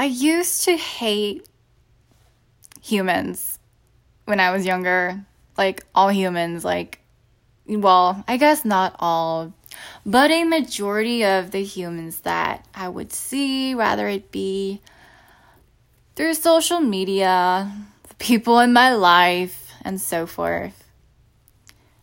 I 0.00 0.04
used 0.04 0.62
to 0.64 0.76
hate 0.76 1.44
humans 2.80 3.58
when 4.26 4.38
I 4.38 4.52
was 4.52 4.64
younger. 4.64 5.24
Like 5.56 5.84
all 5.92 6.08
humans, 6.08 6.64
like, 6.64 7.00
well, 7.66 8.24
I 8.28 8.36
guess 8.36 8.64
not 8.64 8.94
all, 9.00 9.52
but 10.06 10.30
a 10.30 10.44
majority 10.44 11.24
of 11.24 11.50
the 11.50 11.64
humans 11.64 12.20
that 12.20 12.64
I 12.72 12.88
would 12.88 13.12
see, 13.12 13.74
rather 13.74 14.06
it 14.06 14.30
be 14.30 14.80
through 16.14 16.34
social 16.34 16.78
media, 16.78 17.72
the 18.08 18.14
people 18.14 18.60
in 18.60 18.72
my 18.72 18.94
life, 18.94 19.72
and 19.82 20.00
so 20.00 20.26
forth. 20.26 20.84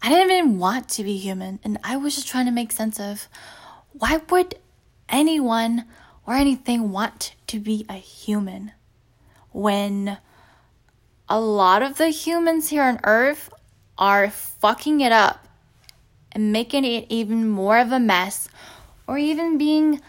I 0.00 0.08
didn't 0.08 0.30
even 0.30 0.58
want 0.60 0.88
to 0.90 1.02
be 1.02 1.16
human, 1.16 1.58
and 1.64 1.76
I 1.82 1.96
was 1.96 2.14
just 2.14 2.28
trying 2.28 2.46
to 2.46 2.52
make 2.52 2.70
sense 2.70 3.00
of 3.00 3.28
why 3.92 4.20
would 4.30 4.54
anyone 5.08 5.86
or 6.30 6.34
anything 6.34 6.92
want 6.92 7.34
to 7.48 7.58
be 7.58 7.84
a 7.88 7.94
human 7.94 8.70
when 9.50 10.16
a 11.28 11.40
lot 11.40 11.82
of 11.82 11.96
the 11.96 12.10
humans 12.10 12.68
here 12.68 12.84
on 12.84 13.00
earth 13.02 13.52
are 13.98 14.30
fucking 14.30 15.00
it 15.00 15.10
up 15.10 15.48
and 16.30 16.52
making 16.52 16.84
it 16.84 17.04
even 17.08 17.48
more 17.48 17.78
of 17.78 17.90
a 17.90 17.98
mess 17.98 18.48
or 19.08 19.18
even 19.18 19.58
being 19.58 20.00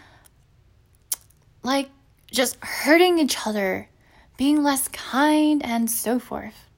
like 1.64 1.90
just 2.30 2.56
hurting 2.60 3.18
each 3.18 3.44
other, 3.44 3.88
being 4.36 4.62
less 4.62 4.86
kind 4.86 5.60
and 5.66 5.90
so 5.90 6.20
forth. 6.20 6.68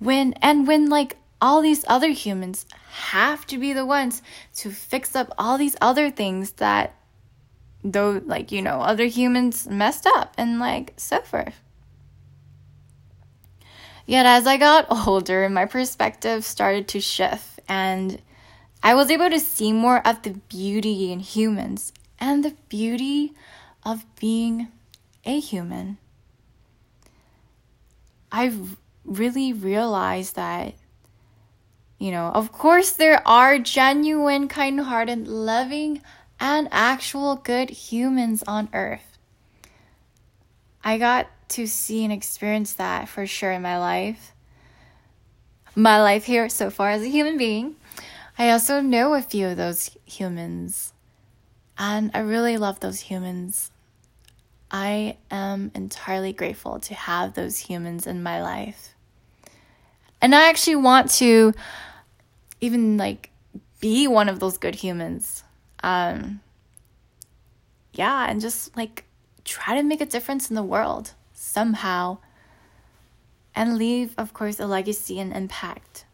When 0.00 0.32
and 0.42 0.66
when 0.66 0.88
like 0.88 1.16
all 1.40 1.62
these 1.62 1.84
other 1.86 2.08
humans 2.08 2.66
have 2.88 3.46
to 3.46 3.56
be 3.56 3.72
the 3.72 3.86
ones 3.86 4.20
to 4.56 4.72
fix 4.72 5.14
up 5.14 5.32
all 5.38 5.56
these 5.58 5.76
other 5.80 6.10
things 6.10 6.50
that 6.54 6.92
though 7.84 8.22
like 8.24 8.50
you 8.50 8.62
know 8.62 8.80
other 8.80 9.04
humans 9.04 9.68
messed 9.68 10.06
up 10.06 10.34
and 10.38 10.58
like 10.58 10.94
so 10.96 11.20
forth 11.20 11.60
yet 14.06 14.24
as 14.26 14.46
i 14.46 14.56
got 14.56 14.86
older 15.06 15.48
my 15.48 15.66
perspective 15.66 16.44
started 16.44 16.88
to 16.88 16.98
shift 16.98 17.60
and 17.68 18.20
i 18.82 18.94
was 18.94 19.10
able 19.10 19.28
to 19.28 19.38
see 19.38 19.72
more 19.72 20.06
of 20.06 20.22
the 20.22 20.30
beauty 20.48 21.12
in 21.12 21.20
humans 21.20 21.92
and 22.18 22.44
the 22.44 22.54
beauty 22.68 23.34
of 23.84 24.04
being 24.18 24.68
a 25.24 25.40
human. 25.40 25.98
I've 28.32 28.76
really 29.04 29.52
realized 29.52 30.36
that 30.36 30.74
you 31.98 32.10
know, 32.10 32.26
of 32.34 32.50
course, 32.50 32.90
there 32.90 33.26
are 33.26 33.58
genuine, 33.58 34.48
kind 34.48 34.80
hearted, 34.80 35.28
loving, 35.28 36.02
and 36.44 36.68
actual 36.70 37.36
good 37.36 37.70
humans 37.70 38.44
on 38.46 38.68
earth. 38.74 39.16
I 40.84 40.98
got 40.98 41.26
to 41.48 41.66
see 41.66 42.04
and 42.04 42.12
experience 42.12 42.74
that 42.74 43.08
for 43.08 43.26
sure 43.26 43.50
in 43.50 43.62
my 43.62 43.78
life. 43.78 44.34
My 45.74 46.02
life 46.02 46.24
here 46.24 46.50
so 46.50 46.68
far 46.68 46.90
as 46.90 47.00
a 47.00 47.08
human 47.08 47.38
being. 47.38 47.76
I 48.38 48.50
also 48.50 48.82
know 48.82 49.14
a 49.14 49.22
few 49.22 49.46
of 49.48 49.56
those 49.56 49.96
humans, 50.04 50.92
and 51.78 52.10
I 52.12 52.18
really 52.18 52.58
love 52.58 52.78
those 52.80 53.00
humans. 53.00 53.70
I 54.70 55.16
am 55.30 55.70
entirely 55.74 56.34
grateful 56.34 56.78
to 56.80 56.94
have 56.94 57.32
those 57.32 57.56
humans 57.56 58.06
in 58.06 58.22
my 58.22 58.42
life. 58.42 58.94
And 60.20 60.34
I 60.34 60.50
actually 60.50 60.76
want 60.76 61.10
to 61.12 61.54
even 62.60 62.98
like 62.98 63.30
be 63.80 64.06
one 64.06 64.28
of 64.28 64.40
those 64.40 64.58
good 64.58 64.74
humans. 64.74 65.42
Um, 65.84 66.40
yeah, 67.92 68.26
and 68.26 68.40
just 68.40 68.74
like 68.74 69.04
try 69.44 69.76
to 69.76 69.82
make 69.82 70.00
a 70.00 70.06
difference 70.06 70.48
in 70.48 70.56
the 70.56 70.62
world 70.62 71.12
somehow 71.34 72.16
and 73.54 73.76
leave, 73.76 74.14
of 74.16 74.32
course, 74.32 74.58
a 74.58 74.66
legacy 74.66 75.20
and 75.20 75.36
impact. 75.36 76.06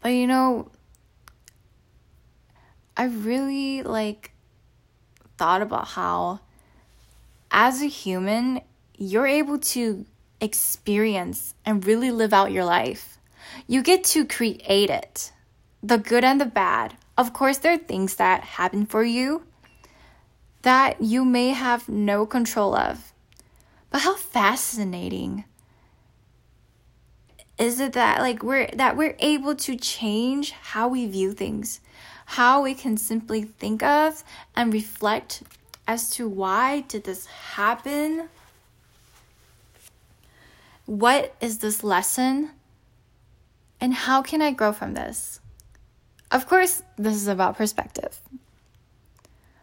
But 0.00 0.08
you 0.08 0.26
know, 0.26 0.72
I 2.96 3.04
really 3.04 3.84
like 3.84 4.32
thought 5.38 5.62
about 5.62 5.86
how, 5.86 6.40
as 7.52 7.80
a 7.80 7.86
human, 7.86 8.60
you're 8.98 9.28
able 9.28 9.58
to 9.58 10.04
experience 10.40 11.54
and 11.64 11.86
really 11.86 12.10
live 12.10 12.34
out 12.34 12.50
your 12.50 12.64
life. 12.64 13.18
You 13.68 13.84
get 13.84 14.02
to 14.04 14.26
create 14.26 14.90
it, 14.90 15.30
the 15.80 15.98
good 15.98 16.24
and 16.24 16.40
the 16.40 16.46
bad. 16.46 16.96
Of 17.16 17.32
course, 17.32 17.58
there 17.58 17.72
are 17.72 17.78
things 17.78 18.16
that 18.16 18.42
happen 18.42 18.86
for 18.86 19.04
you 19.04 19.44
that 20.62 21.00
you 21.00 21.24
may 21.24 21.50
have 21.50 21.88
no 21.88 22.26
control 22.26 22.74
of. 22.74 23.12
But 23.90 24.00
how 24.00 24.16
fascinating 24.16 25.44
is 27.56 27.78
it 27.78 27.92
that 27.92 28.20
like 28.20 28.42
we're 28.42 28.66
that 28.74 28.96
we're 28.96 29.14
able 29.20 29.54
to 29.54 29.76
change 29.76 30.50
how 30.50 30.88
we 30.88 31.06
view 31.06 31.32
things, 31.32 31.80
how 32.26 32.62
we 32.62 32.74
can 32.74 32.96
simply 32.96 33.44
think 33.44 33.82
of 33.82 34.24
and 34.56 34.72
reflect 34.72 35.44
as 35.86 36.10
to 36.10 36.28
why 36.28 36.80
did 36.80 37.04
this 37.04 37.26
happen? 37.26 38.28
What 40.86 41.34
is 41.40 41.58
this 41.58 41.84
lesson? 41.84 42.50
And 43.80 43.94
how 43.94 44.22
can 44.22 44.42
I 44.42 44.50
grow 44.50 44.72
from 44.72 44.94
this? 44.94 45.40
Of 46.34 46.48
course, 46.48 46.82
this 46.96 47.14
is 47.14 47.28
about 47.28 47.56
perspective. 47.56 48.18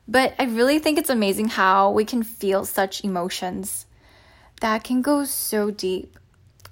But 0.07 0.33
I 0.39 0.45
really 0.45 0.79
think 0.79 0.97
it's 0.97 1.09
amazing 1.09 1.49
how 1.49 1.91
we 1.91 2.05
can 2.05 2.23
feel 2.23 2.63
such 2.63 3.03
emotions 3.03 3.85
that 4.61 4.85
can 4.85 5.01
go 5.01 5.25
so 5.25 5.69
deep. 5.69 6.17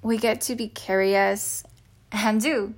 We 0.01 0.17
get 0.17 0.39
to 0.41 0.55
be 0.55 0.69
curious 0.69 1.65
and 2.13 2.39
do. 2.39 2.75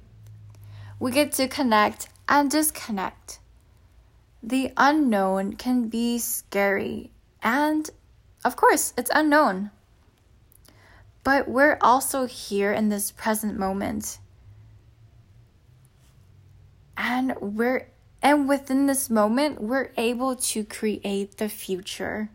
We 0.99 1.11
get 1.11 1.31
to 1.33 1.47
connect 1.47 2.09
and 2.27 2.49
disconnect. 2.49 3.37
The 4.41 4.73
unknown 4.75 5.57
can 5.57 5.89
be 5.89 6.17
scary, 6.17 7.11
and 7.43 7.87
of 8.43 8.55
course, 8.55 8.95
it's 8.97 9.11
unknown. 9.13 9.69
But 11.23 11.47
we're 11.47 11.77
also 11.81 12.25
here 12.25 12.73
in 12.73 12.89
this 12.89 13.11
present 13.11 13.59
moment 13.59 14.17
and 17.01 17.35
we're 17.41 17.87
and 18.21 18.47
within 18.47 18.85
this 18.85 19.09
moment 19.09 19.59
we're 19.59 19.89
able 19.97 20.35
to 20.35 20.63
create 20.63 21.37
the 21.37 21.49
future. 21.49 22.29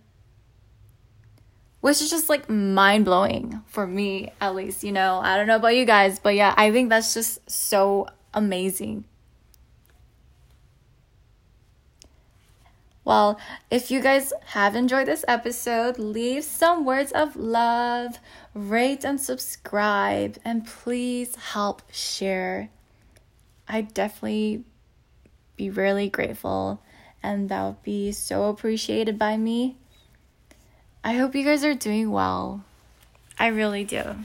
Which 1.80 2.02
is 2.02 2.10
just 2.10 2.28
like 2.28 2.50
mind 2.50 3.04
blowing 3.04 3.62
for 3.68 3.86
me 3.86 4.32
at 4.40 4.56
least 4.56 4.82
you 4.82 4.90
know? 4.90 5.20
I 5.22 5.36
don't 5.36 5.46
know 5.46 5.56
about 5.56 5.76
you 5.76 5.84
guys 5.84 6.18
but 6.18 6.34
yeah 6.34 6.52
i 6.56 6.72
think 6.72 6.90
that's 6.90 7.14
just 7.14 7.48
so 7.48 8.08
amazing. 8.34 9.04
Well, 13.04 13.38
if 13.70 13.92
you 13.92 14.00
guys 14.02 14.32
have 14.46 14.74
enjoyed 14.74 15.06
this 15.06 15.24
episode, 15.28 15.96
leave 15.96 16.42
some 16.42 16.84
words 16.84 17.12
of 17.12 17.36
love, 17.36 18.18
rate 18.52 19.04
and 19.04 19.20
subscribe, 19.20 20.38
and 20.44 20.66
please 20.66 21.36
help 21.36 21.82
share 21.92 22.70
I'd 23.68 23.94
definitely 23.94 24.64
be 25.56 25.70
really 25.70 26.08
grateful 26.08 26.82
and 27.22 27.48
that 27.48 27.64
would 27.64 27.82
be 27.82 28.12
so 28.12 28.44
appreciated 28.44 29.18
by 29.18 29.36
me. 29.36 29.76
I 31.02 31.14
hope 31.14 31.34
you 31.34 31.44
guys 31.44 31.64
are 31.64 31.74
doing 31.74 32.10
well. 32.10 32.64
I 33.38 33.48
really 33.48 33.84
do. 33.84 34.16